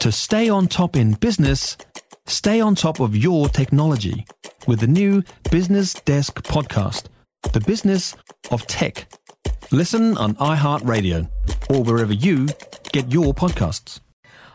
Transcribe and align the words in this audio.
To 0.00 0.10
stay 0.10 0.48
on 0.48 0.66
top 0.66 0.96
in 0.96 1.12
business, 1.12 1.76
stay 2.26 2.58
on 2.58 2.74
top 2.74 3.00
of 3.00 3.14
your 3.14 3.50
technology 3.50 4.24
with 4.66 4.80
the 4.80 4.86
new 4.86 5.22
Business 5.50 5.92
Desk 5.92 6.42
podcast, 6.42 7.08
The 7.52 7.60
Business 7.60 8.16
of 8.50 8.66
Tech. 8.66 9.12
Listen 9.70 10.16
on 10.16 10.36
iHeartRadio 10.36 11.28
or 11.68 11.82
wherever 11.82 12.14
you 12.14 12.48
get 12.92 13.12
your 13.12 13.34
podcasts. 13.34 14.00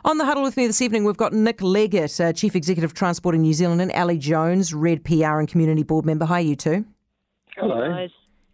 On 0.04 0.18
the 0.18 0.26
huddle 0.26 0.42
with 0.42 0.58
me 0.58 0.66
this 0.66 0.82
evening, 0.82 1.04
we've 1.04 1.16
got 1.16 1.32
Nick 1.32 1.62
Leggett, 1.62 2.20
uh, 2.20 2.34
Chief 2.34 2.56
Executive 2.56 2.96
Transporting 2.96 3.44
New 3.44 3.54
Zealand, 3.54 3.84
and 3.84 3.92
Ali 3.92 4.18
Jones, 4.18 4.74
Red 4.74 5.04
PR 5.04 5.38
and 5.38 5.48
Community 5.48 5.84
Board 5.84 6.08
Member. 6.08 6.26
Hi, 6.26 6.40
you 6.40 6.56
two. 6.56 6.86
Hello. 7.56 8.08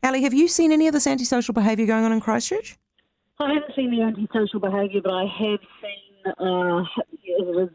Ali, 0.03 0.23
have 0.23 0.33
you 0.33 0.49
seen 0.49 0.73
any 0.73 0.87
of 0.87 0.93
this 0.93 1.07
antisocial 1.07 1.53
behaviour 1.53 1.85
going 1.85 2.03
on 2.03 2.11
in 2.11 2.19
Christchurch? 2.19 2.77
I 3.39 3.53
haven't 3.53 3.73
seen 3.77 3.91
the 3.91 4.01
antisocial 4.01 4.59
behaviour, 4.59 4.99
but 5.01 5.13
I 5.13 5.21
have 5.23 5.59
seen 5.81 6.10
uh, 6.25 6.83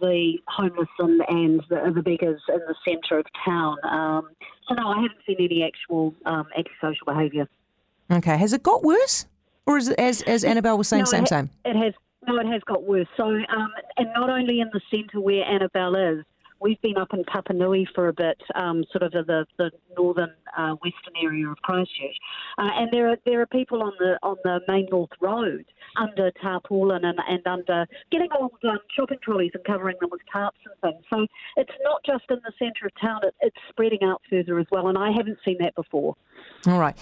the 0.00 0.34
homeless 0.48 0.88
and, 0.98 1.20
and 1.28 1.62
the, 1.68 1.92
the, 1.94 2.02
beggars 2.02 2.40
in 2.48 2.60
the 2.66 2.74
centre 2.84 3.18
of 3.18 3.26
town. 3.44 3.76
Um, 3.84 4.28
so, 4.68 4.74
no, 4.74 4.88
I 4.88 4.96
haven't 4.96 5.20
seen 5.26 5.36
any 5.38 5.62
actual 5.62 6.14
um, 6.24 6.46
antisocial 6.56 7.06
behaviour. 7.06 7.48
Okay. 8.10 8.36
Has 8.36 8.52
it 8.52 8.62
got 8.62 8.82
worse? 8.82 9.26
Or 9.66 9.78
is 9.78 9.88
it, 9.88 9.98
as, 9.98 10.22
as 10.22 10.44
Annabelle 10.44 10.78
was 10.78 10.88
saying, 10.88 11.02
no, 11.02 11.10
same, 11.10 11.20
ha- 11.22 11.26
same? 11.26 11.50
It 11.64 11.76
has. 11.76 11.94
No, 12.26 12.38
it 12.38 12.46
has 12.46 12.62
got 12.66 12.82
worse. 12.82 13.06
So, 13.16 13.24
um, 13.24 13.70
and 13.96 14.08
not 14.14 14.30
only 14.30 14.58
in 14.60 14.68
the 14.72 14.80
centre 14.90 15.20
where 15.20 15.44
Annabelle 15.44 15.94
is, 15.94 16.24
we've 16.60 16.80
been 16.82 16.96
up 16.96 17.12
in 17.12 17.24
Papanui 17.24 17.86
for 17.94 18.08
a 18.08 18.12
bit, 18.12 18.40
um, 18.54 18.84
sort 18.90 19.02
of 19.02 19.12
the, 19.12 19.46
the 19.58 19.70
northern 19.96 20.32
uh, 20.56 20.74
western 20.82 21.14
area 21.22 21.48
of 21.48 21.56
Christchurch, 21.58 22.16
uh, 22.58 22.70
and 22.74 22.88
there 22.92 23.08
are 23.10 23.16
there 23.24 23.40
are 23.40 23.46
people 23.46 23.82
on 23.82 23.92
the 23.98 24.18
on 24.22 24.36
the 24.44 24.60
main 24.68 24.86
north 24.90 25.10
road 25.20 25.64
under 25.96 26.30
tarpaulin 26.42 27.04
and, 27.04 27.18
and 27.28 27.46
under 27.46 27.86
getting 28.10 28.28
old 28.38 28.52
um, 28.64 28.78
shopping 28.94 29.18
trolleys 29.22 29.52
and 29.54 29.64
covering 29.64 29.96
them 30.00 30.10
with 30.10 30.20
tarps 30.34 30.50
and 30.64 30.92
things. 30.92 31.04
So 31.12 31.26
it's 31.56 31.72
not 31.82 32.00
just 32.04 32.24
in 32.30 32.38
the 32.44 32.52
centre 32.58 32.86
of 32.86 32.92
town; 33.00 33.20
it, 33.22 33.34
it's 33.40 33.56
spreading 33.68 34.00
out 34.02 34.22
further 34.30 34.58
as 34.58 34.66
well, 34.70 34.88
and 34.88 34.98
I 34.98 35.10
haven't 35.10 35.38
seen 35.44 35.58
that 35.60 35.74
before. 35.74 36.14
All 36.66 36.78
right, 36.78 36.96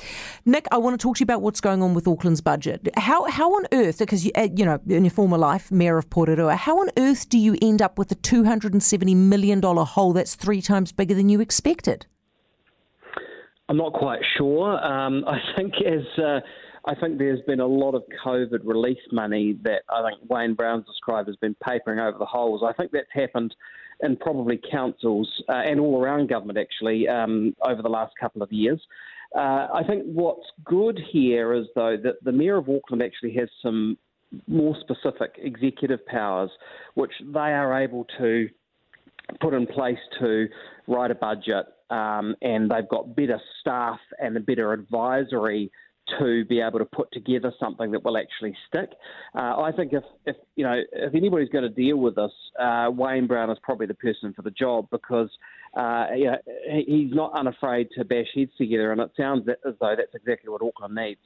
Nick, 0.45 0.67
I 0.71 0.79
want 0.79 0.99
to 0.99 1.03
talk 1.03 1.17
to 1.17 1.21
you 1.21 1.25
about 1.25 1.43
what's 1.43 1.61
going 1.61 1.83
on 1.83 1.95
with 1.95 2.07
Auckland's 2.07 2.41
budget. 2.41 2.89
How 2.97 3.25
how 3.31 3.55
on 3.55 3.67
earth, 3.73 3.99
because 3.99 4.25
you 4.25 4.33
uh, 4.35 4.49
you 4.55 4.65
know 4.65 4.81
in 4.89 5.05
your 5.05 5.11
former 5.11 5.39
life, 5.39 5.71
mayor 5.71 5.99
of 5.99 6.11
Porirua, 6.11 6.57
how 6.57 6.81
on 6.81 6.91
earth 6.99 7.29
do 7.29 7.39
you 7.39 7.57
end 7.63 7.81
up 7.81 7.99
with 7.99 8.11
a 8.13 8.17
two 8.17 8.45
hundred 8.45 8.73
and 8.73 8.83
seventy 8.83 9.15
million 9.15 9.44
dollar 9.61 9.85
hole 9.85 10.13
that's 10.13 10.35
three 10.35 10.63
times 10.63 10.93
bigger 10.93 11.15
than 11.15 11.29
you 11.29 11.41
expected? 11.41 12.07
I'm 13.69 13.77
not 13.77 13.93
quite 13.93 14.21
sure. 14.37 14.85
Um, 14.85 15.25
I 15.27 15.39
think 15.57 15.75
as 15.87 16.23
uh, 16.23 16.41
I 16.87 16.95
think 16.95 17.19
there's 17.19 17.41
been 17.47 17.61
a 17.61 17.67
lot 17.67 17.95
of 17.95 18.03
COVID 18.25 18.61
relief 18.63 18.99
money 19.11 19.59
that 19.63 19.83
I 19.89 20.03
think 20.03 20.31
Wayne 20.31 20.55
Brown's 20.55 20.87
described 20.87 21.29
as 21.29 21.37
been 21.37 21.57
papering 21.65 21.99
over 21.99 22.19
the 22.19 22.27
holes. 22.27 22.63
I 22.65 22.73
think 22.75 22.93
that's 22.93 23.07
happened 23.13 23.55
in 24.01 24.17
probably 24.17 24.61
councils 24.71 25.29
uh, 25.49 25.63
and 25.65 25.81
all 25.81 26.03
around 26.03 26.29
government 26.29 26.59
actually 26.59 27.09
um, 27.09 27.55
over 27.63 27.81
the 27.81 27.89
last 27.89 28.13
couple 28.21 28.43
of 28.43 28.53
years. 28.53 28.81
Uh, 29.35 29.69
I 29.73 29.83
think 29.87 30.05
what's 30.05 30.47
good 30.65 31.01
here 31.11 31.55
is 31.55 31.67
though 31.75 31.97
that 32.03 32.23
the 32.23 32.33
mayor 32.33 32.57
of 32.59 32.69
Auckland 32.69 33.03
actually 33.03 33.33
has 33.35 33.49
some 33.63 33.97
more 34.47 34.77
specific 34.81 35.37
executive 35.39 36.05
powers, 36.07 36.51
which 36.95 37.13
they 37.33 37.39
are 37.39 37.81
able 37.81 38.07
to 38.19 38.49
put 39.41 39.55
in 39.55 39.67
place 39.67 39.99
to 40.21 40.47
write 40.87 41.11
a 41.11 41.15
budget, 41.15 41.67
um, 41.91 42.35
and 42.43 42.71
they've 42.71 42.89
got 42.89 43.17
better 43.17 43.41
staff 43.61 43.99
and 44.19 44.37
a 44.37 44.41
better 44.41 44.73
advisory 44.73 45.71
to 46.19 46.45
be 46.45 46.61
able 46.61 46.79
to 46.79 46.85
put 46.85 47.11
together 47.13 47.53
something 47.59 47.91
that 47.93 48.05
will 48.05 48.19
actually 48.19 48.55
stick. 48.69 48.91
Uh, 49.35 49.61
I 49.61 49.73
think 49.75 49.93
if, 49.93 50.05
if 50.27 50.37
you 50.55 50.65
know 50.65 50.79
if 50.93 51.15
anybody's 51.15 51.49
going 51.49 51.65
to 51.65 51.71
deal 51.71 51.97
with 51.97 52.17
this, 52.17 52.33
uh, 52.61 52.91
Wayne 52.91 53.27
Brown 53.27 53.51
is 53.51 53.59
probably 53.63 53.87
the 53.87 53.95
person 53.95 54.35
for 54.35 54.43
the 54.43 54.51
job 54.51 54.89
because 54.91 55.31
uh, 55.77 56.07
you 56.15 56.27
know, 56.27 56.37
he's 56.87 57.13
not 57.13 57.33
unafraid 57.33 57.89
to 57.97 58.05
bash 58.05 58.27
heads 58.35 58.51
together, 58.59 58.93
and 58.93 59.01
it 59.01 59.11
sounds 59.17 59.49
as 59.49 59.75
though 59.81 59.95
that's 59.97 60.15
exactly 60.15 60.51
what 60.51 60.63
Auckland 60.63 60.95
needs. 60.95 61.21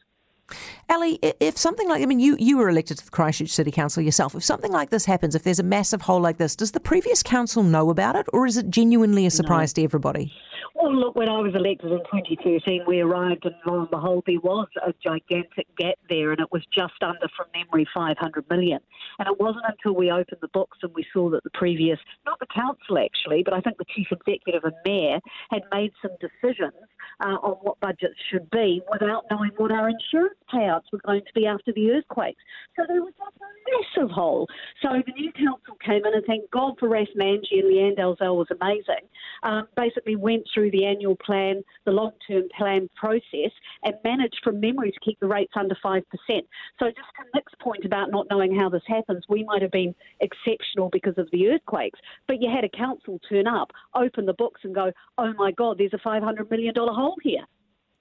Ali, 0.89 1.19
if 1.23 1.59
something 1.59 1.89
like, 1.89 2.03
I 2.03 2.07
mean, 2.07 2.21
you, 2.21 2.37
you 2.39 2.57
were 2.57 2.69
elected 2.69 2.99
to 2.99 3.05
the 3.05 3.11
Christchurch 3.11 3.51
City 3.51 3.71
Council 3.71 4.03
yourself. 4.03 4.35
If 4.35 4.45
something 4.45 4.73
like 4.73 4.91
this 4.91 5.05
happens, 5.05 5.35
if 5.35 5.43
there's 5.43 5.59
a 5.59 5.65
massive 5.65 6.03
hole 6.03 6.21
like 6.21 6.39
this, 6.39 6.57
does 6.57 6.73
the 6.73 6.81
previous 6.81 7.23
council 7.23 7.63
know 7.63 7.91
about 7.91 8.17
it 8.17 8.27
or 8.33 8.47
is 8.47 8.57
it 8.57 8.71
genuinely 8.71 9.27
a 9.27 9.31
surprise 9.31 9.77
no. 9.77 9.83
to 9.83 9.85
everybody? 9.85 10.33
Well, 10.81 10.95
look, 10.95 11.17
when 11.17 11.29
I 11.29 11.39
was 11.41 11.55
elected 11.57 11.91
in 11.91 11.99
2013, 11.99 12.85
we 12.87 13.01
arrived 13.01 13.45
and 13.45 13.55
lo 13.67 13.81
and 13.81 13.91
behold, 13.91 14.23
there 14.27 14.39
was 14.39 14.69
a 14.87 14.95
gigantic 15.03 15.67
gap 15.77 15.97
there 16.09 16.31
and 16.31 16.41
it 16.41 16.47
was 16.53 16.63
just 16.73 16.95
under, 17.03 17.27
from 17.37 17.47
memory, 17.53 17.85
500 17.93 18.45
million. 18.49 18.79
And 19.19 19.27
it 19.27 19.41
wasn't 19.41 19.65
until 19.67 19.97
we 19.99 20.13
opened 20.13 20.39
the 20.41 20.49
books 20.49 20.79
and 20.83 20.95
we 20.95 21.05
saw 21.13 21.31
that 21.31 21.43
the 21.43 21.51
previous, 21.51 21.99
not 22.25 22.39
the 22.39 22.47
council 22.55 22.97
actually, 22.97 23.43
but 23.43 23.55
I 23.55 23.61
think 23.61 23.79
the 23.79 23.87
chief 23.93 24.07
executive 24.13 24.63
and 24.63 24.75
mayor 24.85 25.19
had 25.51 25.63
made 25.73 25.91
some 26.01 26.13
decisions 26.21 26.79
uh, 27.21 27.39
on 27.43 27.57
what 27.63 27.81
budgets 27.81 28.15
should 28.31 28.49
be 28.51 28.81
without 28.91 29.25
knowing 29.33 29.51
what 29.57 29.73
our 29.73 29.89
insurance 29.89 30.39
payouts 30.53 30.85
were 30.93 31.01
going 31.05 31.23
to 31.23 31.33
be 31.35 31.47
after 31.47 31.73
the 31.73 31.91
earthquakes. 31.91 32.41
So 32.77 32.85
there 32.87 33.03
was 33.03 33.15
a 33.21 33.99
massive 33.99 34.11
hole. 34.13 34.47
So 34.83 34.91
the 35.05 35.13
new 35.13 35.33
council 35.33 35.77
came 35.85 36.05
in, 36.07 36.15
and 36.15 36.25
thank 36.27 36.49
God 36.51 36.75
for 36.79 36.89
Raf 36.89 37.09
Manji 37.19 37.59
and 37.59 37.65
Lianne 37.65 37.99
Dalziel 37.99 38.37
was 38.37 38.49
amazing. 38.51 39.09
Um, 39.43 39.67
basically 39.77 40.17
went 40.17 40.45
through 40.53 40.68
the 40.71 40.85
annual 40.85 41.17
plan, 41.17 41.63
the 41.85 41.93
long-term 41.93 42.45
plan 42.57 42.89
process, 42.97 43.53
and 43.83 43.95
manage 44.05 44.35
from 44.43 44.61
memory 44.61 44.91
to 44.91 45.01
keep 45.01 45.19
the 45.21 45.27
rates 45.27 45.53
under 45.57 45.77
5%. 45.85 46.03
So 46.29 46.87
just 46.87 46.97
to 46.97 47.25
Nick's 47.35 47.53
point 47.61 47.85
about 47.85 48.11
not 48.11 48.27
knowing 48.31 48.55
how 48.55 48.69
this 48.69 48.83
happens, 48.87 49.25
we 49.29 49.45
might 49.45 49.63
have 49.63 49.71
been 49.71 49.95
exceptional 50.21 50.89
because 50.91 51.19
of 51.19 51.29
the 51.33 51.49
earthquakes, 51.49 51.99
but 52.27 52.41
you 52.41 52.51
had 52.51 52.65
a 52.65 52.69
council 52.69 53.21
turn 53.29 53.47
up, 53.47 53.71
open 53.95 54.27
the 54.27 54.35
books 54.35 54.61
and 54.65 54.75
go, 54.75 54.93
oh 55.19 55.33
my 55.35 55.53
God, 55.53 55.79
there's 55.79 55.95
a 55.95 56.09
$500 56.09 56.51
million 56.51 56.75
hole 56.77 57.17
here. 57.23 57.45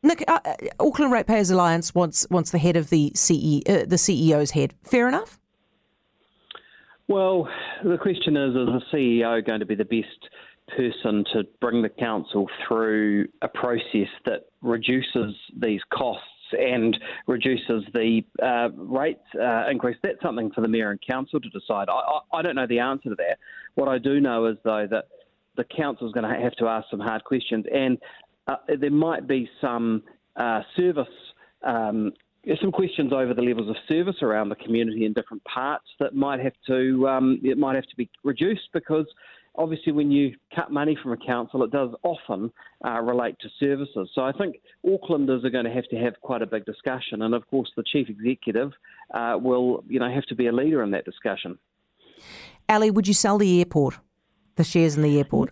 Nick, 0.04 0.24
uh, 0.28 0.40
uh, 0.46 0.56
Auckland 0.80 1.12
Ratepayers 1.12 1.50
Alliance 1.50 1.96
wants 1.96 2.28
wants 2.30 2.52
the 2.52 2.60
head 2.60 2.78
of 2.78 2.90
the 2.90 3.12
CE, 3.16 3.62
uh, 3.68 3.86
the 3.86 3.98
CEO's 3.98 4.52
head. 4.52 4.74
Fair 4.84 5.08
enough. 5.08 5.40
Well, 7.08 7.50
the 7.84 7.98
question 7.98 8.38
is: 8.38 8.50
Is 8.50 8.68
the 8.68 8.82
CEO 8.94 9.46
going 9.46 9.60
to 9.60 9.66
be 9.66 9.76
the 9.76 9.86
best 9.86 10.30
person 10.76 11.24
to 11.34 11.44
bring 11.62 11.82
the 11.82 11.90
council 11.90 12.48
through 12.68 13.28
a 13.42 13.48
process 13.48 14.10
that 14.26 14.48
reduces 14.62 15.36
these 15.56 15.82
costs 15.94 16.24
and 16.52 16.98
reduces 17.28 17.84
the 17.94 18.22
uh, 18.42 18.70
rate 18.76 19.18
uh, 19.40 19.70
increase? 19.70 19.98
That's 20.04 20.22
something 20.22 20.52
for 20.52 20.62
the 20.62 20.68
mayor 20.68 20.92
and 20.92 21.00
council 21.06 21.40
to 21.40 21.50
decide. 21.50 21.90
I, 21.90 21.94
I, 21.94 22.40
I 22.40 22.42
don't 22.42 22.56
know 22.56 22.68
the 22.68 22.80
answer 22.80 23.10
to 23.10 23.16
that. 23.16 23.38
What 23.76 23.88
I 23.88 23.98
do 23.98 24.20
know 24.20 24.46
is 24.48 24.58
though 24.64 24.88
that 24.90 25.06
the 25.56 25.66
council 25.66 26.08
is 26.08 26.14
going 26.14 26.32
to 26.32 26.40
have 26.40 26.54
to 26.54 26.68
ask 26.68 26.88
some 26.90 27.00
hard 27.00 27.24
questions, 27.24 27.66
and 27.74 27.98
uh, 28.48 28.56
there 28.80 28.92
might 28.92 29.28
be 29.28 29.50
some 29.60 30.04
uh, 30.36 30.62
service. 30.76 31.08
Um, 31.64 32.14
some 32.62 32.72
questions 32.72 33.12
over 33.12 33.34
the 33.34 33.42
levels 33.42 33.70
of 33.70 33.76
service 33.90 34.16
around 34.22 34.48
the 34.48 34.56
community 34.56 35.06
in 35.06 35.12
different 35.12 35.44
parts 35.44 35.84
that 36.00 36.16
might 36.16 36.40
have 36.40 36.54
to 36.66 37.06
um, 37.06 37.42
it 37.44 37.58
might 37.58 37.76
have 37.76 37.84
to 37.88 37.96
be 37.98 38.10
reduced 38.24 38.70
because 38.74 39.06
obviously 39.58 39.92
when 39.92 40.12
you 40.12 40.36
cut 40.56 40.72
money 40.72 40.98
from 41.02 41.12
a 41.14 41.18
council, 41.18 41.64
it 41.64 41.72
does 41.72 41.90
often 42.04 42.52
uh, 42.86 43.02
relate 43.02 43.36
to 43.42 43.50
services. 43.60 44.10
So 44.14 44.22
I 44.22 44.32
think 44.32 44.58
Aucklanders 44.86 45.44
are 45.44 45.50
going 45.50 45.66
to 45.66 45.72
have 45.72 45.88
to 45.90 45.98
have 45.98 46.14
quite 46.22 46.42
a 46.42 46.46
big 46.46 46.66
discussion, 46.66 47.22
and 47.22 47.34
of 47.34 47.48
course 47.48 47.72
the 47.76 47.84
chief 47.84 48.10
executive 48.10 48.72
uh, 49.14 49.38
will 49.40 49.84
you 49.88 50.00
know 50.00 50.10
have 50.10 50.26
to 50.26 50.36
be 50.36 50.48
a 50.48 50.52
leader 50.52 50.84
in 50.84 50.92
that 50.92 51.06
discussion. 51.06 51.58
Ali, 52.70 52.92
would 52.92 53.08
you 53.08 53.14
sell 53.14 53.38
the 53.38 53.60
airport, 53.60 53.96
the 54.56 54.64
shares 54.64 54.96
in 54.96 55.04
the 55.04 55.18
airport? 55.18 55.52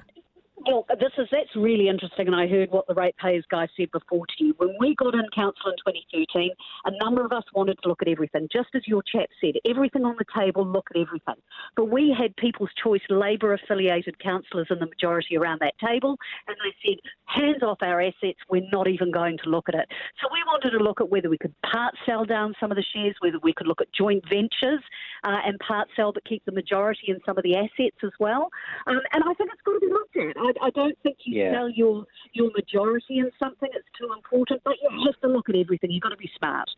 Well, 0.68 0.84
this 1.00 1.12
is 1.20 1.28
that's 1.32 1.56
really 1.56 1.90
interesting, 1.90 2.26
and 2.26 2.36
I 2.36 2.48
heard 2.48 2.72
what 2.72 2.88
the 2.88 2.96
ratepayers 2.96 3.46
guy 3.52 3.68
said 3.78 3.92
before 3.92 4.26
to 4.26 4.44
you. 4.44 4.56
When 4.58 4.76
we 4.80 4.96
got 4.96 5.14
in 5.14 5.22
council 5.36 5.70
in 5.70 5.94
2013, 5.94 6.50
a 6.86 7.04
number 7.04 7.24
of 7.24 7.32
us 7.32 7.44
wanted 7.54 7.78
to 7.84 7.90
look 7.90 8.02
at 8.02 8.08
everything, 8.08 8.48
just 8.52 8.70
as 8.74 8.82
your 8.88 9.04
chap 9.04 9.30
said, 9.40 9.54
everything 9.70 10.06
on 10.06 10.16
the 10.18 10.26
table, 10.36 10.66
look 10.66 10.88
at 10.96 11.00
everything. 11.00 11.36
But 11.76 11.92
we 11.92 12.16
had 12.18 12.36
People's 12.38 12.72
Choice 12.84 13.04
Labour-affiliated 13.10 14.18
councillors 14.18 14.68
in 14.72 14.80
the 14.80 14.88
majority 14.88 15.38
around 15.38 15.62
that 15.62 15.76
table, 15.78 16.18
and 16.48 16.58
they 16.64 16.74
said, 16.84 16.98
hands 17.26 17.62
off 17.62 17.78
our 17.82 18.02
assets, 18.02 18.40
we're 18.50 18.68
not 18.72 18.88
even 18.88 19.12
going 19.12 19.38
to 19.44 19.50
look 19.50 19.70
at 19.70 19.76
it. 19.76 19.88
So 20.20 20.30
we 20.34 20.42
wanted 20.48 20.72
to 20.72 20.84
look 20.84 21.00
at 21.00 21.10
whether 21.10 21.30
we 21.30 21.38
could 21.38 21.54
part 21.62 21.94
sell 22.08 22.26
down 22.26 22.56
some 22.60 22.72
of 22.72 22.78
the 22.78 22.86
shares, 22.94 23.16
whether 23.20 23.38
we 23.44 23.54
could 23.54 23.68
look 23.68 23.82
at 23.82 23.88
joint 23.94 24.24
ventures 24.28 24.82
uh, 25.24 25.38
and 25.46 25.60
part 25.60 25.90
sell 25.96 26.12
but 26.12 26.26
keep 26.26 26.44
the 26.46 26.52
majority 26.52 27.06
in 27.10 27.20
some 27.26 27.38
of 27.38 27.44
the 27.44 27.56
assets 27.56 27.98
as 28.04 28.12
well. 28.20 28.50
Um, 28.88 29.00
and 29.14 29.24
I 29.24 29.34
think 29.36 29.52
it's 29.54 29.62
got 29.64 29.74
to 29.74 29.80
be 29.80 29.88
looked 29.88 30.18
at. 30.18 30.36
I, 30.38 30.55
I 30.62 30.70
don't 30.72 30.98
think 31.04 31.18
you 31.26 31.42
yeah. 31.42 31.54
sell 31.54 31.70
your 31.70 32.06
your 32.34 32.52
majority 32.52 33.20
in 33.20 33.32
something. 33.42 33.70
It's 33.74 33.88
too 34.00 34.12
important, 34.14 34.62
but 34.64 34.76
you 34.82 34.90
have 35.06 35.20
to 35.22 35.28
look 35.28 35.50
at 35.50 35.56
everything. 35.56 35.92
You've 35.92 36.04
got 36.04 36.10
to 36.10 36.18
be 36.18 36.30
smart. 36.38 36.70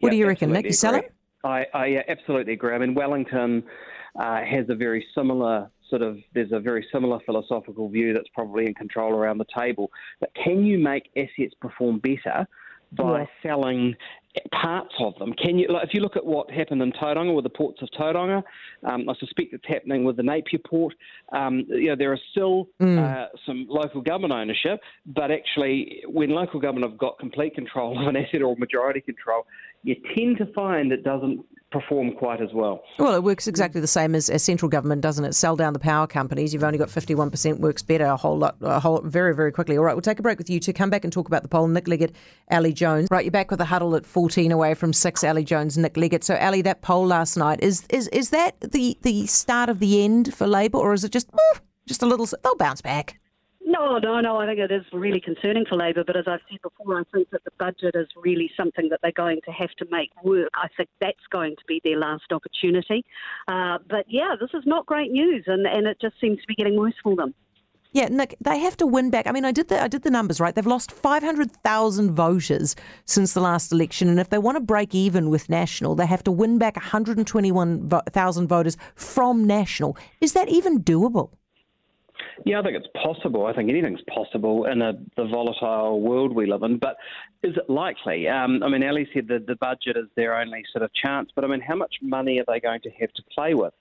What 0.00 0.10
do 0.10 0.16
you 0.16 0.26
reckon, 0.26 0.52
Nick? 0.52 0.66
You 0.66 0.72
sell 0.72 0.94
it? 0.94 1.12
I, 1.44 1.66
I 1.74 2.04
absolutely 2.08 2.54
agree. 2.54 2.74
I 2.74 2.78
mean, 2.78 2.94
Wellington 2.94 3.62
uh, 4.18 4.40
has 4.42 4.66
a 4.68 4.74
very 4.74 5.04
similar 5.14 5.70
sort 5.88 6.02
of. 6.02 6.18
There's 6.34 6.52
a 6.52 6.60
very 6.60 6.86
similar 6.92 7.18
philosophical 7.26 7.88
view 7.88 8.12
that's 8.12 8.28
probably 8.34 8.66
in 8.66 8.74
control 8.74 9.12
around 9.12 9.38
the 9.38 9.46
table. 9.56 9.90
But 10.20 10.30
can 10.42 10.64
you 10.64 10.78
make 10.78 11.10
assets 11.16 11.54
perform 11.60 11.98
better? 11.98 12.46
By 12.96 13.20
Yeah. 13.20 13.26
selling 13.42 13.96
parts 14.50 14.94
of 14.98 15.16
them. 15.18 15.32
Can 15.34 15.58
you, 15.58 15.68
like, 15.68 15.86
if 15.86 15.94
you 15.94 16.00
look 16.00 16.16
at 16.16 16.24
what 16.24 16.50
happened 16.50 16.82
in 16.82 16.90
Tauranga 16.92 17.34
with 17.34 17.44
the 17.44 17.50
ports 17.50 17.80
of 17.82 17.88
Tauranga, 17.90 18.42
um, 18.82 19.08
I 19.08 19.14
suspect 19.14 19.52
it's 19.52 19.66
happening 19.66 20.04
with 20.04 20.16
the 20.16 20.22
Napier 20.22 20.58
port. 20.58 20.94
Um, 21.32 21.64
you 21.68 21.88
know, 21.88 21.96
there 21.96 22.12
are 22.12 22.18
still 22.32 22.68
uh, 22.98 23.26
some 23.46 23.66
local 23.68 24.00
government 24.00 24.32
ownership, 24.32 24.80
but 25.06 25.30
actually, 25.30 26.02
when 26.08 26.30
local 26.30 26.58
government 26.58 26.90
have 26.90 26.98
got 26.98 27.18
complete 27.18 27.54
control 27.54 27.98
of 28.00 28.08
an 28.08 28.16
asset 28.16 28.42
or 28.42 28.56
majority 28.56 29.00
control, 29.00 29.46
you 29.84 29.94
tend 30.16 30.38
to 30.38 30.46
find 30.46 30.90
it 30.92 31.04
doesn't 31.04 31.44
perform 31.70 32.12
quite 32.12 32.40
as 32.40 32.50
well. 32.54 32.82
Well, 32.98 33.14
it 33.14 33.24
works 33.24 33.48
exactly 33.48 33.80
the 33.80 33.86
same 33.88 34.14
as, 34.14 34.30
as 34.30 34.42
central 34.44 34.68
government, 34.68 35.02
doesn't 35.02 35.24
it? 35.24 35.34
Sell 35.34 35.56
down 35.56 35.72
the 35.72 35.80
power 35.80 36.06
companies. 36.06 36.54
You've 36.54 36.62
only 36.62 36.78
got 36.78 36.88
51% 36.88 37.58
works 37.58 37.82
better 37.82 38.06
a 38.06 38.16
whole 38.16 38.38
lot, 38.38 38.56
a 38.60 38.78
whole 38.78 39.00
very, 39.02 39.34
very 39.34 39.50
quickly. 39.50 39.76
All 39.76 39.84
right, 39.84 39.94
we'll 39.94 40.02
take 40.02 40.20
a 40.20 40.22
break 40.22 40.38
with 40.38 40.48
you 40.48 40.60
to 40.60 40.72
come 40.72 40.88
back 40.88 41.04
and 41.04 41.12
talk 41.12 41.26
about 41.26 41.42
the 41.42 41.48
poll. 41.48 41.66
Nick 41.66 41.88
Leggett, 41.88 42.14
Ali 42.50 42.72
Jones. 42.72 43.08
Right, 43.10 43.24
you're 43.24 43.32
back 43.32 43.50
with 43.50 43.58
the 43.58 43.64
huddle 43.64 43.96
at 43.96 44.06
14 44.06 44.52
away 44.52 44.74
from 44.74 44.92
six. 44.92 45.24
Ali 45.24 45.44
Jones, 45.44 45.76
Nick 45.76 45.96
Leggett. 45.96 46.22
So, 46.22 46.36
Ali, 46.36 46.62
that 46.62 46.80
poll 46.80 47.06
last 47.06 47.36
night 47.36 47.60
is 47.60 47.84
is 47.90 48.08
is 48.08 48.30
that 48.30 48.58
the 48.60 48.96
the 49.02 49.26
start 49.26 49.68
of 49.68 49.80
the 49.80 50.04
end 50.04 50.32
for 50.32 50.46
Labour, 50.46 50.78
or 50.78 50.94
is 50.94 51.02
it 51.02 51.10
just 51.10 51.28
just 51.86 52.02
a 52.02 52.06
little? 52.06 52.26
They'll 52.42 52.56
bounce 52.56 52.80
back. 52.80 53.18
No, 53.66 53.98
no, 53.98 54.20
no. 54.20 54.36
I 54.36 54.46
think 54.46 54.58
it 54.58 54.70
is 54.70 54.84
really 54.92 55.20
concerning 55.20 55.64
for 55.66 55.76
Labour. 55.76 56.04
But 56.06 56.16
as 56.16 56.24
I've 56.26 56.40
said 56.50 56.60
before, 56.62 57.00
I 57.00 57.02
think 57.12 57.30
that 57.30 57.44
the 57.44 57.50
budget 57.58 57.94
is 57.94 58.08
really 58.14 58.50
something 58.56 58.90
that 58.90 59.00
they're 59.02 59.12
going 59.12 59.40
to 59.46 59.52
have 59.52 59.70
to 59.78 59.86
make 59.90 60.10
work. 60.22 60.50
I 60.54 60.68
think 60.76 60.90
that's 61.00 61.26
going 61.30 61.56
to 61.56 61.62
be 61.66 61.80
their 61.82 61.98
last 61.98 62.30
opportunity. 62.30 63.04
Uh, 63.48 63.78
but 63.88 64.04
yeah, 64.06 64.34
this 64.38 64.50
is 64.52 64.64
not 64.66 64.84
great 64.84 65.10
news, 65.10 65.44
and, 65.46 65.66
and 65.66 65.86
it 65.86 65.98
just 66.00 66.20
seems 66.20 66.40
to 66.40 66.46
be 66.46 66.54
getting 66.54 66.78
worse 66.78 66.94
for 67.02 67.16
them. 67.16 67.34
Yeah, 67.92 68.08
Nick, 68.08 68.36
they 68.40 68.58
have 68.58 68.76
to 68.78 68.86
win 68.86 69.10
back. 69.10 69.28
I 69.28 69.32
mean, 69.32 69.44
I 69.44 69.52
did 69.52 69.68
the 69.68 69.80
I 69.80 69.86
did 69.86 70.02
the 70.02 70.10
numbers 70.10 70.40
right. 70.40 70.52
They've 70.52 70.66
lost 70.66 70.90
five 70.90 71.22
hundred 71.22 71.52
thousand 71.52 72.10
voters 72.10 72.74
since 73.04 73.34
the 73.34 73.40
last 73.40 73.70
election, 73.70 74.08
and 74.08 74.18
if 74.18 74.30
they 74.30 74.38
want 74.38 74.56
to 74.56 74.60
break 74.60 74.96
even 74.96 75.30
with 75.30 75.48
National, 75.48 75.94
they 75.94 76.06
have 76.06 76.24
to 76.24 76.32
win 76.32 76.58
back 76.58 76.74
one 76.74 76.84
hundred 76.84 77.18
and 77.18 77.26
twenty 77.26 77.52
one 77.52 77.88
thousand 78.10 78.48
voters 78.48 78.76
from 78.96 79.46
National. 79.46 79.96
Is 80.20 80.32
that 80.32 80.48
even 80.48 80.82
doable? 80.82 81.30
Yeah, 82.44 82.60
I 82.60 82.62
think 82.62 82.76
it's 82.76 82.88
possible. 83.02 83.46
I 83.46 83.52
think 83.52 83.70
anything's 83.70 84.00
possible 84.12 84.66
in 84.66 84.82
a, 84.82 84.92
the 85.16 85.26
volatile 85.26 86.00
world 86.00 86.34
we 86.34 86.46
live 86.46 86.62
in. 86.62 86.78
But 86.78 86.96
is 87.42 87.56
it 87.56 87.70
likely? 87.70 88.28
Um, 88.28 88.62
I 88.62 88.68
mean, 88.68 88.82
Ali 88.82 89.08
said 89.14 89.28
that 89.28 89.46
the 89.46 89.56
budget 89.56 89.96
is 89.96 90.06
their 90.16 90.38
only 90.38 90.64
sort 90.72 90.82
of 90.82 90.90
chance. 90.94 91.30
But 91.34 91.44
I 91.44 91.48
mean, 91.48 91.60
how 91.60 91.76
much 91.76 91.94
money 92.02 92.40
are 92.40 92.44
they 92.46 92.60
going 92.60 92.80
to 92.82 92.90
have 93.00 93.12
to 93.12 93.22
play 93.34 93.54
with? 93.54 93.74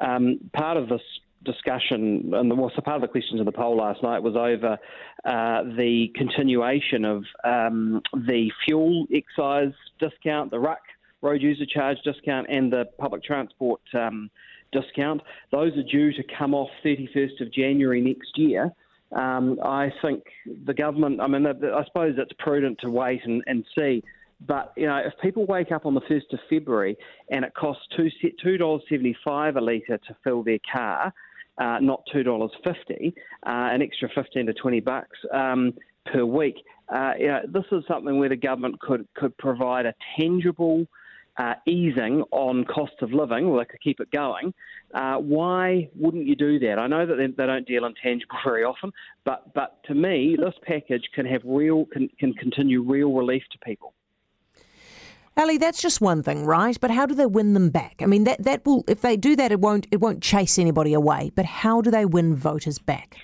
Um, 0.00 0.38
part 0.52 0.76
of 0.76 0.88
this 0.88 1.02
discussion 1.44 2.32
and 2.34 2.50
the, 2.50 2.54
well, 2.54 2.72
so 2.74 2.82
part 2.82 2.96
of 2.96 3.02
the 3.02 3.08
questions 3.08 3.38
in 3.38 3.46
the 3.46 3.52
poll 3.52 3.76
last 3.76 4.02
night 4.02 4.22
was 4.22 4.34
over 4.36 4.78
uh, 5.24 5.62
the 5.76 6.08
continuation 6.14 7.04
of 7.04 7.24
um, 7.44 8.02
the 8.12 8.50
fuel 8.64 9.06
excise 9.12 9.74
discount, 10.00 10.50
the 10.50 10.58
RUC 10.58 10.76
road 11.22 11.42
user 11.42 11.64
charge 11.66 11.98
discount, 12.04 12.46
and 12.48 12.72
the 12.72 12.86
public 12.98 13.22
transport 13.22 13.80
um, 13.94 14.30
discount. 14.72 15.22
Those 15.50 15.76
are 15.76 15.82
due 15.82 16.12
to 16.12 16.22
come 16.38 16.54
off 16.54 16.68
31st 16.84 17.40
of 17.40 17.52
January 17.52 18.00
next 18.00 18.36
year. 18.36 18.70
Um, 19.12 19.58
I 19.64 19.90
think 20.02 20.22
the 20.66 20.74
government, 20.74 21.20
I 21.20 21.26
mean, 21.26 21.46
I 21.46 21.84
suppose 21.86 22.14
it's 22.18 22.32
prudent 22.38 22.78
to 22.80 22.90
wait 22.90 23.22
and, 23.24 23.42
and 23.46 23.64
see. 23.76 24.02
But, 24.46 24.72
you 24.76 24.86
know, 24.86 24.98
if 24.98 25.14
people 25.20 25.46
wake 25.46 25.72
up 25.72 25.84
on 25.84 25.94
the 25.94 26.00
1st 26.02 26.32
of 26.32 26.38
February 26.48 26.96
and 27.30 27.44
it 27.44 27.52
costs 27.54 27.82
two, 27.96 28.08
$2.75 28.44 29.56
a 29.56 29.60
litre 29.60 29.98
to 29.98 30.16
fill 30.22 30.44
their 30.44 30.60
car, 30.70 31.12
uh, 31.58 31.78
not 31.80 32.02
$2.50, 32.14 32.50
uh, 33.08 33.12
an 33.44 33.82
extra 33.82 34.08
15 34.14 34.46
to 34.46 34.52
20 34.54 34.80
bucks 34.80 35.18
um, 35.32 35.74
per 36.12 36.24
week, 36.24 36.56
uh, 36.94 37.12
you 37.18 37.26
know, 37.26 37.40
this 37.48 37.64
is 37.72 37.82
something 37.88 38.18
where 38.18 38.28
the 38.28 38.36
government 38.36 38.78
could, 38.80 39.06
could 39.14 39.36
provide 39.38 39.86
a 39.86 39.94
tangible 40.18 40.86
uh, 41.38 41.54
easing 41.66 42.22
on 42.32 42.64
cost 42.64 42.94
of 43.00 43.12
living, 43.12 43.46
or 43.46 43.58
they 43.58 43.64
could 43.64 43.80
keep 43.80 44.00
it 44.00 44.10
going. 44.10 44.52
Uh, 44.92 45.16
why 45.16 45.88
wouldn't 45.94 46.26
you 46.26 46.34
do 46.34 46.58
that? 46.58 46.78
I 46.78 46.86
know 46.86 47.06
that 47.06 47.14
they, 47.16 47.26
they 47.26 47.46
don't 47.46 47.66
deal 47.66 47.84
in 47.84 47.94
tangible 48.02 48.36
very 48.44 48.64
often, 48.64 48.92
but 49.24 49.54
but 49.54 49.82
to 49.84 49.94
me, 49.94 50.36
this 50.38 50.54
package 50.62 51.08
can 51.14 51.26
have 51.26 51.42
real 51.44 51.86
can, 51.86 52.08
can 52.18 52.34
continue 52.34 52.82
real 52.82 53.12
relief 53.12 53.44
to 53.52 53.58
people. 53.58 53.94
Ali, 55.36 55.56
that's 55.56 55.80
just 55.80 56.00
one 56.00 56.24
thing, 56.24 56.44
right? 56.44 56.76
But 56.80 56.90
how 56.90 57.06
do 57.06 57.14
they 57.14 57.26
win 57.26 57.54
them 57.54 57.70
back? 57.70 57.96
I 58.00 58.06
mean, 58.06 58.24
that 58.24 58.42
that 58.42 58.66
will 58.66 58.82
if 58.88 59.00
they 59.02 59.16
do 59.16 59.36
that, 59.36 59.52
it 59.52 59.60
won't 59.60 59.86
it 59.92 60.00
won't 60.00 60.20
chase 60.20 60.58
anybody 60.58 60.92
away. 60.92 61.30
But 61.34 61.44
how 61.44 61.80
do 61.80 61.90
they 61.92 62.04
win 62.04 62.34
voters 62.34 62.80
back? 62.80 63.16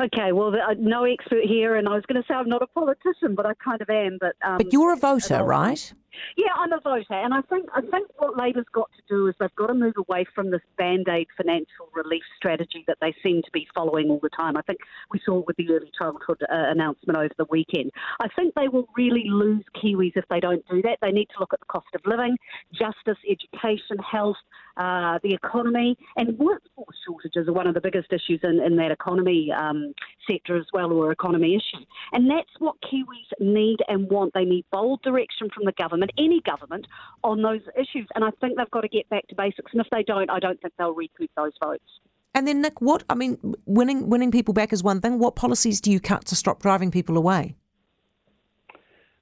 Okay, 0.00 0.32
well, 0.32 0.50
the- 0.50 0.58
uh, 0.58 0.74
no 0.76 1.04
expert 1.04 1.44
here, 1.44 1.76
and 1.76 1.88
I 1.88 1.94
was 1.94 2.02
going 2.06 2.20
to 2.20 2.26
say 2.26 2.34
I'm 2.34 2.48
not 2.48 2.62
a 2.62 2.66
politician, 2.66 3.36
but 3.36 3.46
I 3.46 3.54
kind 3.54 3.80
of 3.80 3.88
am. 3.88 4.18
But 4.20 4.34
um, 4.44 4.58
But 4.58 4.72
you're 4.72 4.92
a 4.92 4.96
voter, 4.96 5.36
well, 5.36 5.44
right? 5.46 5.94
Yeah, 6.36 6.52
I'm 6.56 6.72
a 6.72 6.80
voter, 6.80 7.14
and 7.14 7.34
I 7.34 7.40
think 7.42 7.68
I 7.74 7.80
think 7.80 8.08
what 8.16 8.36
Labour's 8.36 8.66
got 8.72 8.90
to 8.96 9.02
do 9.08 9.28
is 9.28 9.34
they've 9.38 9.54
got 9.56 9.68
to 9.68 9.74
move 9.74 9.94
away 9.96 10.24
from 10.34 10.50
this 10.50 10.60
band-aid 10.78 11.28
financial 11.36 11.88
relief 11.94 12.22
strategy 12.36 12.84
that 12.86 12.98
they 13.00 13.14
seem 13.22 13.42
to 13.42 13.50
be 13.52 13.66
following 13.74 14.10
all 14.10 14.20
the 14.22 14.30
time. 14.30 14.56
I 14.56 14.62
think 14.62 14.78
we 15.10 15.20
saw 15.24 15.40
it 15.40 15.46
with 15.46 15.56
the 15.56 15.70
early 15.70 15.90
childhood 15.96 16.42
uh, 16.42 16.46
announcement 16.70 17.18
over 17.18 17.34
the 17.38 17.46
weekend. 17.50 17.90
I 18.20 18.28
think 18.36 18.54
they 18.54 18.68
will 18.68 18.88
really 18.96 19.24
lose 19.28 19.64
Kiwis 19.76 20.16
if 20.16 20.24
they 20.28 20.40
don't 20.40 20.64
do 20.68 20.82
that. 20.82 20.98
They 21.00 21.12
need 21.12 21.28
to 21.34 21.40
look 21.40 21.52
at 21.52 21.60
the 21.60 21.66
cost 21.66 21.86
of 21.94 22.00
living, 22.04 22.36
justice, 22.72 23.18
education, 23.28 23.98
health, 23.98 24.36
uh, 24.76 25.18
the 25.22 25.34
economy, 25.34 25.96
and 26.16 26.38
workforce 26.38 26.96
shortages 27.06 27.48
are 27.48 27.52
one 27.52 27.66
of 27.66 27.74
the 27.74 27.80
biggest 27.80 28.12
issues 28.12 28.40
in, 28.42 28.60
in 28.60 28.76
that 28.76 28.90
economy 28.90 29.50
um, 29.52 29.92
sector 30.28 30.56
as 30.56 30.66
well, 30.72 30.92
or 30.92 31.12
economy 31.12 31.54
issue. 31.54 31.84
And 32.12 32.28
that's 32.30 32.50
what 32.58 32.74
Kiwis 32.82 33.23
need 33.40 33.78
and 33.88 34.08
want. 34.08 34.32
They 34.34 34.44
need 34.44 34.64
bold 34.70 35.02
direction 35.02 35.48
from 35.54 35.64
the 35.64 35.72
government, 35.72 36.12
any 36.18 36.40
government, 36.40 36.86
on 37.22 37.42
those 37.42 37.60
issues. 37.76 38.06
And 38.14 38.24
I 38.24 38.30
think 38.40 38.56
they've 38.56 38.70
got 38.70 38.82
to 38.82 38.88
get 38.88 39.08
back 39.08 39.26
to 39.28 39.34
basics. 39.34 39.72
And 39.72 39.80
if 39.80 39.86
they 39.90 40.02
don't, 40.02 40.30
I 40.30 40.38
don't 40.38 40.60
think 40.60 40.74
they'll 40.78 40.94
recoup 40.94 41.30
those 41.36 41.52
votes. 41.62 41.84
And 42.34 42.48
then 42.48 42.62
Nick, 42.62 42.80
what 42.80 43.04
I 43.08 43.14
mean, 43.14 43.38
winning 43.64 44.08
winning 44.08 44.32
people 44.32 44.54
back 44.54 44.72
is 44.72 44.82
one 44.82 45.00
thing. 45.00 45.18
What 45.18 45.36
policies 45.36 45.80
do 45.80 45.92
you 45.92 46.00
cut 46.00 46.24
to 46.26 46.36
stop 46.36 46.60
driving 46.60 46.90
people 46.90 47.16
away? 47.16 47.54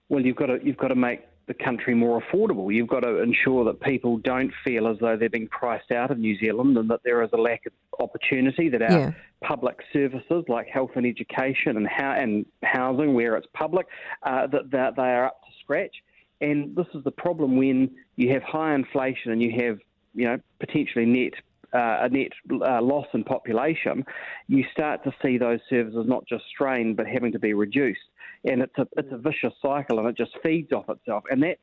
Well, 0.09 0.25
you've 0.25 0.37
got 0.37 0.47
to 0.47 0.59
you've 0.63 0.79
got 0.79 0.89
to 0.89 0.95
make 0.95 1.21
the 1.47 1.55
country 1.55 1.95
more 1.95 2.23
affordable. 2.23 2.73
You've 2.73 2.89
got 2.89 3.01
to 3.01 3.21
ensure 3.23 3.65
that 3.65 3.81
people 3.81 4.19
don't 4.19 4.53
feel 4.65 4.87
as 4.87 4.97
though 5.01 5.17
they're 5.17 5.29
being 5.29 5.49
priced 5.49 5.91
out 5.91 6.11
of 6.11 6.19
New 6.19 6.39
Zealand 6.39 6.77
and 6.79 6.89
that 6.91 7.01
there 7.05 7.23
is 7.23 7.31
a 7.33 7.37
lack 7.37 7.67
of 7.67 7.73
opportunity, 7.99 8.69
that 8.69 8.83
our 8.83 8.99
Yeah. 8.99 9.13
public 9.43 9.81
services 9.93 10.45
like 10.49 10.69
health 10.69 10.93
and 10.95 11.05
education 11.05 11.77
and, 11.77 11.89
how, 11.89 12.13
and 12.13 12.47
housing, 12.63 13.15
where 13.15 13.37
it's 13.37 13.49
public, 13.55 13.87
uh, 14.23 14.47
that, 14.49 14.71
that 14.71 14.95
they 14.97 15.03
are 15.03 15.27
up 15.27 15.41
to 15.43 15.51
scratch. 15.61 15.97
And 16.41 16.75
this 16.77 16.87
is 16.95 17.03
the 17.05 17.11
problem 17.11 17.57
when 17.57 17.91
you 18.17 18.31
have 18.33 18.43
high 18.43 18.75
inflation 18.75 19.33
and 19.33 19.43
you 19.43 19.53
have, 19.65 19.79
you 20.15 20.27
know, 20.27 20.39
potentially 20.61 21.07
net 21.07 21.35
uh, 21.75 22.01
a 22.03 22.09
net 22.11 22.33
uh, 22.51 22.83
loss 22.83 23.07
in 23.15 23.25
population, 23.25 24.05
you 24.47 24.63
start 24.71 25.03
to 25.05 25.13
see 25.23 25.39
those 25.39 25.59
services 25.71 26.05
not 26.07 26.27
just 26.27 26.45
strained 26.47 26.99
but 26.99 27.07
having 27.07 27.33
to 27.33 27.39
be 27.39 27.55
reduced, 27.55 28.01
and 28.45 28.63
it's 28.63 28.77
a 28.79 28.87
it's 28.97 29.13
a 29.13 29.19
vicious 29.19 29.55
cycle, 29.61 29.99
and 29.99 30.09
it 30.09 30.17
just 30.17 30.33
feeds 30.43 30.73
off 30.73 30.89
itself, 30.89 31.25
and 31.31 31.43
that's 31.43 31.61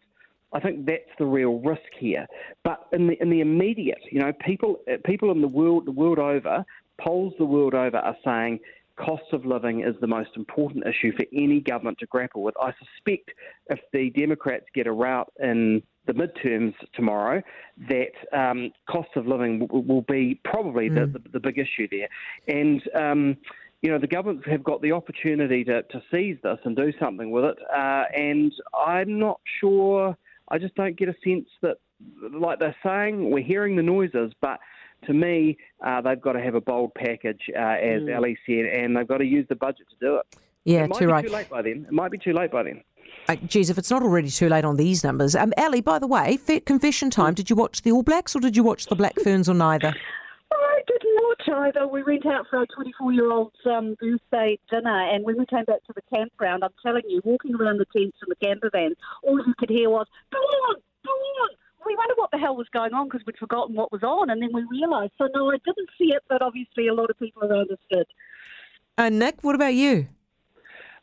I 0.52 0.60
think 0.60 0.86
that's 0.86 1.10
the 1.18 1.26
real 1.26 1.60
risk 1.60 1.82
here. 2.00 2.26
But 2.64 2.88
in 2.92 3.08
the 3.08 3.22
in 3.22 3.30
the 3.30 3.42
immediate, 3.42 4.02
you 4.12 4.20
know, 4.20 4.34
people 4.46 4.80
uh, 4.92 4.98
people 5.06 5.32
in 5.32 5.42
the 5.42 5.48
world 5.48 5.86
the 5.86 5.92
world 5.92 6.20
over, 6.20 6.66
polls 7.00 7.34
the 7.38 7.46
world 7.46 7.74
over 7.74 7.98
are 7.98 8.18
saying 8.24 8.60
cost 9.00 9.24
of 9.32 9.46
living 9.46 9.82
is 9.82 9.96
the 10.02 10.08
most 10.08 10.32
important 10.36 10.86
issue 10.86 11.16
for 11.16 11.26
any 11.34 11.62
government 11.62 11.98
to 12.00 12.06
grapple 12.08 12.44
with. 12.44 12.56
I 12.62 12.74
suspect 12.74 13.32
if 13.70 13.80
the 13.94 14.10
Democrats 14.10 14.66
get 14.74 14.88
a 14.88 14.92
rout 14.92 15.32
in 15.42 15.82
the 16.06 16.14
midterms 16.14 16.74
tomorrow, 16.94 17.42
that 17.88 18.12
um, 18.38 18.72
cost 18.90 19.10
of 19.16 19.26
living 19.26 19.68
will, 19.72 19.84
will 19.84 20.02
be 20.02 20.40
probably 20.44 20.90
the, 20.90 21.06
the, 21.06 21.22
the 21.34 21.40
big 21.40 21.58
issue 21.58 21.88
there. 21.90 22.10
And 22.48 22.82
um, 22.96 23.38
you 23.82 23.90
know, 23.90 23.98
the 23.98 24.08
governments 24.08 24.48
have 24.50 24.64
got 24.64 24.82
the 24.82 24.92
opportunity 24.92 25.64
to, 25.64 25.84
to 25.84 26.02
seize 26.12 26.38
this 26.44 26.60
and 26.66 26.76
do 26.76 26.92
something 27.00 27.32
with 27.32 27.46
it. 27.46 27.58
Uh, 27.74 28.04
and 28.16 28.52
I'm 28.78 29.20
not 29.20 29.40
sure, 29.60 30.18
I 30.50 30.58
just 30.58 30.76
don't 30.76 30.98
get 30.98 31.08
a 31.08 31.16
sense 31.24 31.48
that, 31.62 31.78
like 32.34 32.60
they're 32.60 32.76
saying, 32.84 33.32
we're 33.32 33.44
hearing 33.44 33.76
the 33.76 33.84
noises, 33.84 34.34
but 34.42 34.60
to 35.06 35.14
me, 35.14 35.58
uh, 35.86 36.02
they've 36.02 36.20
got 36.20 36.34
to 36.34 36.42
have 36.42 36.56
a 36.56 36.62
bold 36.62 36.94
package, 36.94 37.42
uh, 37.56 37.60
as 37.60 38.02
Ali 38.14 38.38
said, 38.46 38.66
and 38.66 38.96
they've 38.96 39.08
got 39.08 39.18
to 39.18 39.26
use 39.26 39.46
the 39.48 39.56
budget 39.56 39.88
to 39.90 39.96
do 40.06 40.16
it. 40.18 40.38
Yeah, 40.66 40.84
it 40.84 40.90
might 40.90 41.00
too 41.00 41.06
be 41.06 41.12
right. 41.12 41.26
too 41.26 41.32
late 41.32 41.50
by 41.50 41.62
then. 41.62 41.86
It 41.88 41.94
might 41.94 42.12
be 42.12 42.18
too 42.18 42.34
late 42.34 42.52
by 42.52 42.64
then. 42.64 42.84
Uh, 43.28 43.36
geez, 43.36 43.70
if 43.70 43.78
it's 43.78 43.90
not 43.90 44.04
already 44.04 44.30
too 44.30 44.50
late 44.50 44.66
on 44.66 44.76
these 44.76 45.04
numbers. 45.04 45.36
Um, 45.36 45.54
Ali, 45.58 45.82
by 45.82 46.00
the 46.00 46.08
way, 46.08 46.38
confession 46.66 47.10
time. 47.10 47.34
Did 47.34 47.50
you 47.50 47.56
watch 47.56 47.82
the 47.82 47.92
All 47.92 48.04
Blacks 48.04 48.36
or 48.36 48.40
did 48.40 48.58
you 48.58 48.64
watch 48.64 48.88
the 48.88 48.96
Black 48.96 49.16
Ferns 49.20 49.48
or 49.48 49.54
neither? 49.54 49.96
I 51.50 51.56
didn't 51.56 51.62
watch 51.62 51.76
either. 51.76 51.88
We 51.88 52.04
went 52.04 52.26
out 52.26 52.46
for 52.50 52.60
our 52.60 52.66
24 52.68 53.12
year 53.14 53.32
old's 53.32 53.56
um, 53.66 53.96
birthday 54.00 54.60
dinner, 54.70 55.10
and 55.14 55.24
when 55.24 55.38
we 55.38 55.46
came 55.46 55.66
back 55.66 55.84
to 55.86 55.94
the 55.96 56.02
campground, 56.14 56.64
I'm 56.64 56.74
telling 56.84 57.04
you, 57.08 57.22
walking 57.24 57.56
around 57.56 57.80
the 57.80 57.86
tents 57.86 58.18
and 58.22 58.30
the 58.30 58.46
camper 58.46 58.70
vans, 58.72 58.96
all 59.24 59.38
you 59.38 59.54
could 59.58 59.70
hear 59.70 59.90
was, 59.90 60.08
go 60.32 60.38
on, 60.38 60.76
go 61.06 61.12
on. 61.12 61.50
We 61.86 61.96
wondered 61.96 62.18
what 62.18 62.32
the 62.32 62.38
hell 62.38 62.56
was 62.56 62.68
going 62.74 62.94
on 62.94 63.08
because 63.08 63.26
we'd 63.26 63.38
forgotten 63.38 63.76
what 63.76 63.92
was 63.92 64.04
on, 64.04 64.30
and 64.30 64.42
then 64.42 64.50
we 64.54 64.64
realised. 64.70 65.14
So, 65.18 65.28
no, 65.34 65.50
I 65.50 65.58
didn't 65.66 65.90
see 65.98 66.14
it, 66.14 66.24
but 66.28 66.42
obviously 66.42 66.88
a 66.88 66.94
lot 66.94 67.10
of 67.10 67.18
people 67.18 67.44
around 67.44 67.72
us 67.72 67.80
did. 67.90 68.06
Uh, 68.98 69.10
Nick, 69.10 69.44
what 69.44 69.56
about 69.56 69.74
you? 69.74 70.08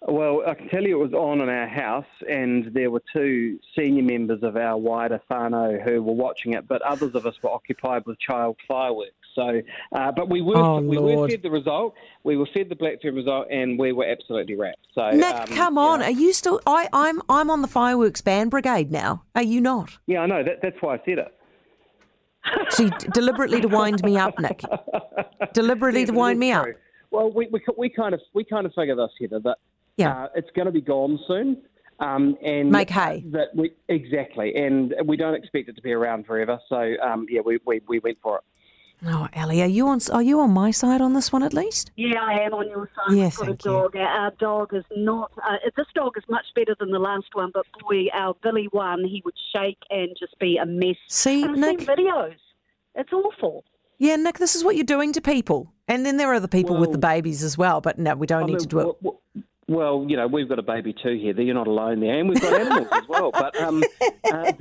Well, 0.02 0.42
I 0.46 0.54
can 0.54 0.68
tell 0.68 0.82
you 0.82 1.00
it 1.00 1.10
was 1.10 1.14
on 1.14 1.40
in 1.40 1.48
our 1.48 1.66
house, 1.66 2.04
and 2.28 2.72
there 2.74 2.90
were 2.90 3.02
two 3.12 3.58
senior 3.76 4.02
members 4.02 4.42
of 4.42 4.56
our 4.56 4.76
wider 4.76 5.20
whānau 5.30 5.82
who 5.82 6.02
were 6.02 6.12
watching 6.12 6.52
it, 6.52 6.68
but 6.68 6.82
others 6.82 7.14
of 7.14 7.26
us 7.26 7.34
were 7.42 7.50
occupied 7.50 8.04
with 8.04 8.20
child 8.20 8.56
fireworks. 8.68 9.14
So, 9.36 9.60
uh, 9.92 10.10
but 10.12 10.28
we 10.28 10.40
were 10.42 10.56
Oh, 10.56 10.80
we 10.80 10.98
were 10.98 11.28
fed 11.28 11.42
the 11.42 11.50
result. 11.50 11.94
We 12.24 12.36
were 12.36 12.48
fed 12.52 12.68
the 12.70 12.74
Black 12.74 13.00
Ferns 13.02 13.14
result, 13.14 13.46
and 13.50 13.78
we 13.78 13.92
were 13.92 14.06
absolutely 14.06 14.56
rapt. 14.56 14.78
So, 14.94 15.10
Nick, 15.10 15.34
um, 15.34 15.48
come 15.50 15.78
on. 15.78 16.00
Yeah, 16.00 16.06
Are 16.06 16.10
you 16.10 16.32
still? 16.32 16.60
I, 16.66 16.88
I'm 16.92 17.20
I'm 17.28 17.50
on 17.50 17.60
the 17.62 17.68
fireworks 17.68 18.22
ban 18.22 18.48
brigade 18.48 18.90
now. 18.90 19.22
Are 19.36 19.42
you 19.42 19.60
not? 19.60 19.98
yeah 20.06 20.20
I 20.20 20.26
know. 20.26 20.42
That, 20.42 20.60
that's 20.62 20.76
why 20.80 20.94
I 20.96 21.00
said 21.04 21.18
it. 21.18 21.32
You 22.78 22.90
deliberately 23.12 23.60
to 23.60 23.68
wind 23.68 24.02
me 24.04 24.16
up, 24.16 24.38
Nick. 24.38 24.62
Deliberately 25.52 26.00
Yeah, 26.00 26.06
to 26.06 26.12
wind 26.12 26.38
me 26.38 26.52
up. 26.52 26.66
Well, 27.10 27.32
we, 27.32 27.48
we, 27.50 27.60
we 27.76 27.88
kind 27.90 28.14
of 28.14 28.20
we 28.34 28.44
kind 28.44 28.66
of 28.66 28.72
figure 28.74 28.94
this, 28.96 29.10
Heather, 29.20 29.40
that 29.40 29.58
Yeah. 29.96 30.24
uh, 30.24 30.28
it's 30.36 30.50
going 30.54 30.66
to 30.66 30.72
be 30.72 30.80
gone 30.80 31.18
soon. 31.26 31.62
Um, 31.98 32.36
and 32.44 32.70
Make 32.70 32.90
hay. 32.90 33.24
That 33.32 33.48
we 33.54 33.72
exactly, 33.88 34.54
and 34.54 34.94
we 35.06 35.16
don't 35.16 35.34
expect 35.34 35.68
it 35.68 35.76
to 35.76 35.82
be 35.82 35.92
around 35.92 36.26
forever. 36.26 36.58
So 36.68 36.94
um, 37.02 37.26
yeah, 37.28 37.40
we, 37.44 37.58
we, 37.66 37.80
we 37.88 37.98
went 37.98 38.18
for 38.22 38.36
it. 38.38 38.44
Oh, 39.04 39.28
Ellie, 39.34 39.62
are 39.62 39.66
you 39.66 39.88
on? 39.88 40.00
Are 40.12 40.22
you 40.22 40.40
on 40.40 40.50
my 40.50 40.70
side 40.70 41.00
on 41.00 41.12
this 41.12 41.30
one 41.32 41.42
at 41.42 41.52
least? 41.52 41.90
Yeah, 41.96 42.20
I 42.22 42.40
am 42.40 42.54
on 42.54 42.68
your 42.68 42.88
side. 42.96 43.14
Yeah, 43.16 43.24
We've 43.24 43.36
got 43.36 43.42
a 43.42 43.46
thank 43.52 43.94
you. 43.94 44.00
Our 44.00 44.30
dog 44.32 44.74
is 44.74 44.84
not. 44.96 45.30
Uh, 45.36 45.56
this 45.76 45.86
dog 45.94 46.14
is 46.16 46.24
much 46.28 46.46
better 46.54 46.74
than 46.80 46.90
the 46.90 46.98
last 46.98 47.26
one, 47.34 47.50
but 47.52 47.66
boy, 47.80 48.06
our 48.14 48.34
Billy 48.42 48.68
one, 48.72 49.04
he 49.04 49.20
would 49.24 49.34
shake 49.54 49.78
and 49.90 50.08
just 50.18 50.38
be 50.38 50.56
a 50.56 50.64
mess. 50.64 50.96
See, 51.08 51.42
And 51.42 51.56
Nick. 51.56 51.80
videos. 51.80 52.36
It's 52.94 53.12
awful. 53.12 53.64
Yeah, 53.98 54.16
Nick, 54.16 54.38
this 54.38 54.54
is 54.54 54.64
what 54.64 54.76
you're 54.76 54.84
doing 54.84 55.12
to 55.12 55.20
people. 55.20 55.72
And 55.88 56.04
then 56.06 56.16
there 56.16 56.32
are 56.32 56.40
the 56.40 56.48
people 56.48 56.78
with 56.78 56.92
the 56.92 56.98
babies 56.98 57.42
as 57.42 57.56
well. 57.58 57.80
But 57.80 57.98
no, 57.98 58.14
we 58.14 58.26
don't 58.26 58.42
I 58.44 58.46
need 58.46 58.52
mean, 58.52 58.60
to 58.60 58.66
do 58.66 58.78
it. 58.80 58.84
Well, 58.84 58.96
well- 59.02 59.20
well, 59.68 60.06
you 60.08 60.16
know, 60.16 60.28
we've 60.28 60.48
got 60.48 60.60
a 60.60 60.62
baby 60.62 60.92
too, 60.92 61.18
here. 61.20 61.34
You're 61.40 61.52
not 61.52 61.66
alone 61.66 61.98
there, 61.98 62.20
and 62.20 62.28
we've 62.28 62.40
got 62.40 62.52
animals 62.60 62.86
as 62.92 63.02
well. 63.08 63.32
But 63.32 63.60
um, 63.60 63.82
uh, 64.32 64.52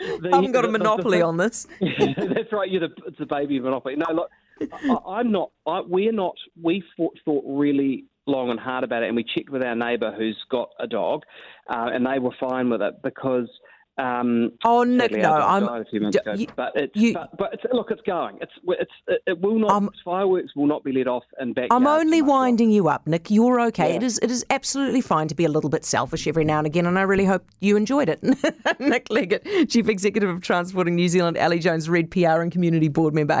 the, 0.20 0.30
I 0.32 0.36
haven't 0.36 0.52
got 0.52 0.64
a 0.64 0.68
the- 0.68 0.72
monopoly 0.78 1.18
the- 1.18 1.24
on 1.30 1.36
this. 1.36 1.66
That's 1.80 2.52
right. 2.52 2.70
You're 2.70 2.88
the, 2.88 2.94
it's 3.06 3.18
the 3.18 3.26
baby 3.26 3.60
monopoly. 3.60 3.96
No, 3.96 4.06
look, 4.14 4.30
I, 4.72 4.96
I'm 5.10 5.30
not. 5.32 5.50
I, 5.66 5.80
we're 5.86 6.12
not. 6.12 6.34
We 6.60 6.82
thought, 6.96 7.18
thought 7.24 7.44
really 7.46 8.04
long 8.26 8.50
and 8.50 8.60
hard 8.60 8.84
about 8.84 9.02
it, 9.02 9.06
and 9.06 9.16
we 9.16 9.24
checked 9.24 9.50
with 9.50 9.62
our 9.62 9.74
neighbour 9.74 10.14
who's 10.16 10.38
got 10.50 10.70
a 10.78 10.86
dog, 10.86 11.22
uh, 11.70 11.88
and 11.92 12.06
they 12.06 12.18
were 12.18 12.34
fine 12.40 12.70
with 12.70 12.82
it 12.82 12.94
because. 13.02 13.48
Um, 13.98 14.52
Oh, 14.64 14.84
Nick, 14.84 15.10
no, 15.12 15.32
I'm- 15.32 15.66
died 15.66 15.80
a 15.82 15.84
few 15.86 16.10
d- 16.10 16.18
ago. 16.18 16.32
you- 16.34 16.46
but 16.56 16.72
it's, 16.76 16.94
you- 16.94 17.14
but, 17.14 17.36
but 17.36 17.52
it's, 17.54 17.64
look, 17.72 17.90
it's 17.90 18.00
going. 18.02 18.38
It's, 18.40 18.52
it's, 18.68 18.90
it, 19.08 19.22
it 19.26 19.40
will 19.40 19.58
not. 19.58 19.70
Um, 19.72 19.90
fireworks 20.04 20.54
will 20.54 20.66
not 20.68 20.84
be 20.84 20.92
let 20.92 21.08
off 21.08 21.24
in 21.40 21.52
backyards. 21.52 21.72
I'm 21.72 21.86
only 21.86 22.18
too 22.18 22.24
much 22.24 22.28
longer. 22.28 22.40
winding 22.44 22.70
you 22.70 22.88
up, 22.88 23.06
Nick. 23.06 23.30
You're 23.30 23.60
okay. 23.62 23.90
Yeah. 23.90 23.96
It 23.96 24.02
is 24.04 24.18
it 24.22 24.30
is 24.30 24.46
absolutely 24.50 25.00
fine 25.00 25.26
to 25.28 25.34
be 25.34 25.44
a 25.44 25.48
little 25.48 25.70
bit 25.70 25.84
selfish 25.84 26.26
every 26.28 26.44
now 26.44 26.58
and 26.58 26.66
again, 26.66 26.86
and 26.86 26.98
I 26.98 27.02
really 27.02 27.24
hope 27.24 27.44
you 27.60 27.76
enjoyed 27.76 28.08
it. 28.08 28.22
Nick 28.78 29.10
Leggett, 29.10 29.68
Chief 29.68 29.88
Executive 29.88 30.30
of 30.30 30.40
Transporting 30.42 30.94
New 30.94 31.08
Zealand, 31.08 31.36
Ali 31.36 31.58
Jones, 31.58 31.88
Red 31.88 32.10
PR 32.10 32.40
and 32.40 32.52
Community 32.52 32.88
Board 32.88 33.14
Member. 33.14 33.40